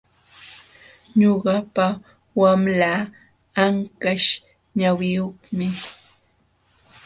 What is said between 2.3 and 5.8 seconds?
wamlaa anqaśh ñawiyuqmi.